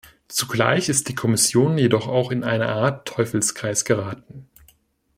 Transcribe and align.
Zugleich 0.27 0.89
ist 0.89 1.09
die 1.09 1.13
Kommission 1.13 1.77
jedoch 1.77 2.07
auch 2.07 2.31
in 2.31 2.43
eine 2.43 2.69
Art 2.69 3.07
Teufelskreis 3.07 3.85
geraten. 3.85 4.49